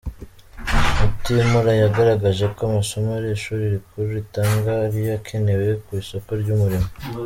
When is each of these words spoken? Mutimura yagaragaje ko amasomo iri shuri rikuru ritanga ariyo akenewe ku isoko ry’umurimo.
Mutimura 1.03 1.71
yagaragaje 1.83 2.45
ko 2.55 2.59
amasomo 2.69 3.09
iri 3.19 3.33
shuri 3.43 3.63
rikuru 3.73 4.07
ritanga 4.17 4.71
ariyo 4.85 5.11
akenewe 5.19 5.67
ku 5.83 5.89
isoko 6.01 6.29
ry’umurimo. 6.41 6.89